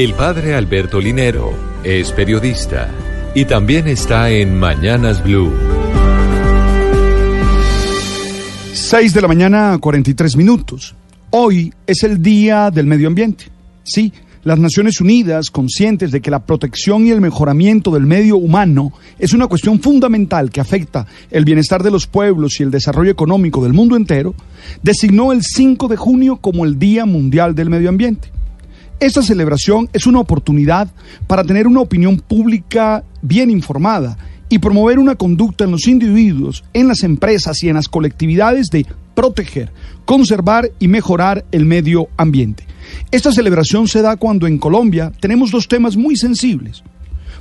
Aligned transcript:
El 0.00 0.14
padre 0.14 0.54
Alberto 0.54 0.98
Linero 0.98 1.52
es 1.84 2.10
periodista 2.12 2.88
y 3.34 3.44
también 3.44 3.86
está 3.86 4.30
en 4.30 4.58
Mañanas 4.58 5.22
Blue. 5.22 5.52
6 8.72 9.12
de 9.12 9.20
la 9.20 9.28
mañana, 9.28 9.76
43 9.78 10.36
minutos. 10.36 10.94
Hoy 11.28 11.74
es 11.86 12.02
el 12.02 12.22
Día 12.22 12.70
del 12.70 12.86
Medio 12.86 13.08
Ambiente. 13.08 13.48
Sí, 13.82 14.10
las 14.42 14.58
Naciones 14.58 15.02
Unidas, 15.02 15.50
conscientes 15.50 16.10
de 16.12 16.22
que 16.22 16.30
la 16.30 16.46
protección 16.46 17.06
y 17.06 17.10
el 17.10 17.20
mejoramiento 17.20 17.90
del 17.90 18.06
medio 18.06 18.38
humano 18.38 18.94
es 19.18 19.34
una 19.34 19.48
cuestión 19.48 19.82
fundamental 19.82 20.50
que 20.50 20.62
afecta 20.62 21.06
el 21.30 21.44
bienestar 21.44 21.82
de 21.82 21.90
los 21.90 22.06
pueblos 22.06 22.58
y 22.58 22.62
el 22.62 22.70
desarrollo 22.70 23.10
económico 23.10 23.62
del 23.62 23.74
mundo 23.74 23.96
entero, 23.96 24.34
designó 24.82 25.30
el 25.30 25.42
5 25.42 25.88
de 25.88 25.96
junio 25.98 26.38
como 26.38 26.64
el 26.64 26.78
Día 26.78 27.04
Mundial 27.04 27.54
del 27.54 27.68
Medio 27.68 27.90
Ambiente. 27.90 28.39
Esta 29.00 29.22
celebración 29.22 29.88
es 29.94 30.06
una 30.06 30.20
oportunidad 30.20 30.92
para 31.26 31.42
tener 31.42 31.66
una 31.66 31.80
opinión 31.80 32.18
pública 32.18 33.02
bien 33.22 33.50
informada 33.50 34.18
y 34.50 34.58
promover 34.58 34.98
una 34.98 35.14
conducta 35.14 35.64
en 35.64 35.70
los 35.70 35.88
individuos, 35.88 36.64
en 36.74 36.86
las 36.86 37.02
empresas 37.02 37.62
y 37.62 37.70
en 37.70 37.76
las 37.76 37.88
colectividades 37.88 38.68
de 38.68 38.84
proteger, 39.14 39.72
conservar 40.04 40.70
y 40.78 40.88
mejorar 40.88 41.46
el 41.50 41.64
medio 41.64 42.08
ambiente. 42.18 42.66
Esta 43.10 43.32
celebración 43.32 43.88
se 43.88 44.02
da 44.02 44.16
cuando 44.16 44.46
en 44.46 44.58
Colombia 44.58 45.10
tenemos 45.18 45.50
dos 45.50 45.66
temas 45.66 45.96
muy 45.96 46.16
sensibles, 46.16 46.82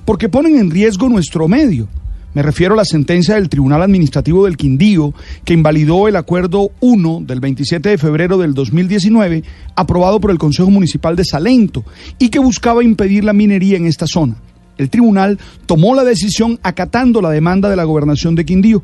porque 0.05 0.29
ponen 0.29 0.57
en 0.57 0.71
riesgo 0.71 1.09
nuestro 1.09 1.49
medio. 1.49 1.89
Me 2.33 2.43
refiero 2.43 2.75
a 2.75 2.77
la 2.77 2.85
sentencia 2.85 3.35
del 3.35 3.49
Tribunal 3.49 3.81
Administrativo 3.81 4.45
del 4.45 4.55
Quindío, 4.55 5.15
que 5.45 5.53
invalidó 5.53 6.07
el 6.07 6.15
Acuerdo 6.15 6.69
1 6.79 7.23
del 7.25 7.39
27 7.39 7.89
de 7.89 7.97
febrero 7.97 8.37
del 8.37 8.53
2019, 8.53 9.43
aprobado 9.75 10.19
por 10.19 10.29
el 10.29 10.37
Consejo 10.37 10.69
Municipal 10.69 11.15
de 11.15 11.25
Salento, 11.25 11.83
y 12.19 12.29
que 12.29 12.37
buscaba 12.37 12.83
impedir 12.83 13.23
la 13.23 13.33
minería 13.33 13.77
en 13.77 13.87
esta 13.87 14.05
zona. 14.05 14.35
El 14.77 14.91
tribunal 14.91 15.39
tomó 15.65 15.95
la 15.95 16.03
decisión 16.03 16.59
acatando 16.61 17.19
la 17.21 17.31
demanda 17.31 17.67
de 17.67 17.75
la 17.75 17.83
gobernación 17.83 18.35
de 18.35 18.45
Quindío. 18.45 18.83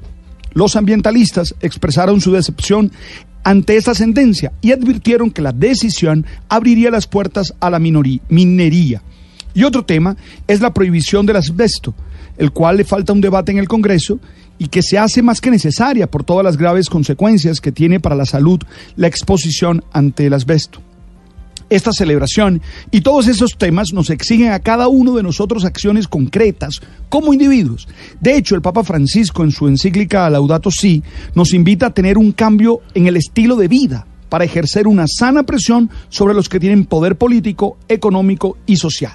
Los 0.54 0.76
ambientalistas 0.76 1.54
expresaron 1.62 2.22
su 2.22 2.32
decepción 2.32 2.92
ante 3.44 3.78
esta 3.78 3.94
sentencia 3.94 4.54
y 4.62 4.72
advirtieron 4.72 5.30
que 5.30 5.44
la 5.44 5.52
decisión 5.52 6.26
abriría 6.50 6.90
las 6.90 7.06
puertas 7.06 7.54
a 7.60 7.70
la 7.70 7.80
minería. 7.80 9.04
Y 9.54 9.64
otro 9.64 9.86
tema 9.86 10.18
es 10.48 10.62
la 10.62 10.74
prohibición 10.74 11.26
del 11.26 11.38
asbesto, 11.38 11.94
el 12.38 12.52
cual 12.52 12.78
le 12.78 12.84
falta 12.84 13.14
un 13.14 13.22
debate 13.22 13.52
en 13.52 13.58
el 13.58 13.68
Congreso 13.68 14.20
y 14.58 14.68
que 14.68 14.82
se 14.82 14.98
hace 14.98 15.22
más 15.22 15.42
que 15.42 15.52
necesaria 15.52 16.10
por 16.10 16.24
todas 16.24 16.44
las 16.44 16.58
graves 16.58 16.90
consecuencias 16.90 17.62
que 17.62 17.72
tiene 17.72 18.00
para 18.00 18.16
la 18.16 18.26
salud 18.26 18.62
la 18.96 19.08
exposición 19.08 19.84
ante 19.92 20.28
el 20.28 20.34
asbesto 20.34 20.82
esta 21.70 21.92
celebración 21.92 22.62
y 22.92 23.02
todos 23.02 23.28
esos 23.28 23.58
temas 23.58 23.94
nos 23.94 24.10
exigen 24.10 24.52
a 24.52 24.60
cada 24.60 24.88
uno 24.88 25.16
de 25.16 25.24
nosotros 25.24 25.66
acciones 25.66 26.08
concretas 26.08 26.82
como 27.10 27.34
individuos. 27.34 27.88
De 28.20 28.38
hecho, 28.38 28.56
el 28.56 28.62
Papa 28.62 28.84
Francisco 28.84 29.44
en 29.44 29.52
su 29.52 29.68
encíclica 29.68 30.30
Laudato 30.30 30.72
Si 30.72 31.04
nos 31.34 31.54
invita 31.54 31.88
a 31.88 31.94
tener 31.94 32.18
un 32.18 32.32
cambio 32.32 32.82
en 32.94 33.08
el 33.08 33.18
estilo 33.18 33.56
de 33.56 33.68
vida 33.68 34.06
para 34.30 34.46
ejercer 34.46 34.88
una 34.88 35.06
sana 35.08 35.44
presión 35.44 35.90
sobre 36.10 36.34
los 36.34 36.50
que 36.50 36.60
tienen 36.60 36.86
poder 36.86 37.16
político, 37.16 37.78
económico 37.88 38.58
y 38.66 38.78
social. 38.78 39.14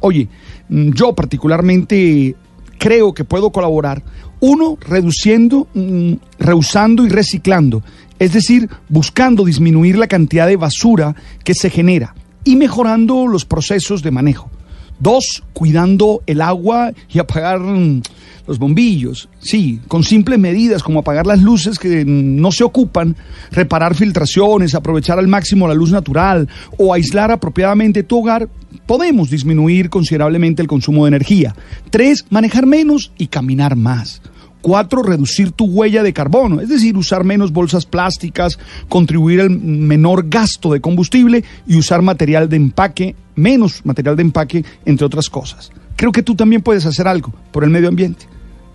Oye, 0.00 0.28
mm, 0.68 0.90
yo 0.92 1.14
particularmente 1.14 2.36
creo 2.78 3.14
que 3.14 3.24
puedo 3.24 3.50
colaborar, 3.50 4.02
uno, 4.40 4.78
reduciendo, 4.80 5.66
mm, 5.74 6.14
reusando 6.38 7.04
y 7.04 7.08
reciclando, 7.08 7.82
es 8.18 8.32
decir, 8.32 8.68
buscando 8.88 9.44
disminuir 9.44 9.98
la 9.98 10.06
cantidad 10.06 10.46
de 10.46 10.56
basura 10.56 11.14
que 11.44 11.54
se 11.54 11.70
genera 11.70 12.14
y 12.44 12.56
mejorando 12.56 13.26
los 13.26 13.44
procesos 13.44 14.02
de 14.02 14.10
manejo. 14.10 14.50
Dos, 14.98 15.42
cuidando 15.52 16.22
el 16.26 16.40
agua 16.40 16.92
y 17.12 17.18
apagar 17.18 17.60
mm, 17.60 18.00
los 18.46 18.58
bombillos. 18.58 19.28
Sí, 19.40 19.80
con 19.88 20.04
simples 20.04 20.38
medidas 20.38 20.82
como 20.82 21.00
apagar 21.00 21.26
las 21.26 21.42
luces 21.42 21.78
que 21.78 22.04
no 22.06 22.50
se 22.52 22.64
ocupan, 22.64 23.16
reparar 23.50 23.94
filtraciones, 23.94 24.74
aprovechar 24.74 25.18
al 25.18 25.28
máximo 25.28 25.68
la 25.68 25.74
luz 25.74 25.90
natural 25.90 26.48
o 26.78 26.94
aislar 26.94 27.30
apropiadamente 27.30 28.02
tu 28.02 28.20
hogar, 28.20 28.48
podemos 28.84 29.30
disminuir 29.30 29.90
considerablemente 29.90 30.62
el 30.62 30.68
consumo 30.68 31.04
de 31.04 31.08
energía. 31.08 31.54
Tres, 31.90 32.24
manejar 32.30 32.66
menos 32.66 33.12
y 33.18 33.28
caminar 33.28 33.76
más. 33.76 34.22
Cuatro, 34.60 35.02
reducir 35.02 35.52
tu 35.52 35.66
huella 35.66 36.02
de 36.02 36.12
carbono, 36.12 36.60
es 36.60 36.68
decir, 36.68 36.96
usar 36.96 37.22
menos 37.22 37.52
bolsas 37.52 37.86
plásticas, 37.86 38.58
contribuir 38.88 39.40
al 39.40 39.50
menor 39.50 40.28
gasto 40.28 40.72
de 40.72 40.80
combustible 40.80 41.44
y 41.68 41.76
usar 41.76 42.02
material 42.02 42.48
de 42.48 42.56
empaque, 42.56 43.14
menos 43.36 43.84
material 43.84 44.16
de 44.16 44.22
empaque, 44.22 44.64
entre 44.84 45.06
otras 45.06 45.30
cosas. 45.30 45.70
Creo 45.94 46.10
que 46.12 46.22
tú 46.22 46.34
también 46.34 46.62
puedes 46.62 46.84
hacer 46.84 47.06
algo 47.06 47.32
por 47.52 47.64
el 47.64 47.70
medio 47.70 47.88
ambiente. 47.88 48.26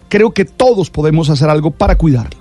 Creo 0.08 0.32
que 0.32 0.46
todos 0.46 0.90
podemos 0.90 1.30
hacer 1.30 1.50
algo 1.50 1.72
para 1.72 1.98
cuidarlo. 1.98 2.41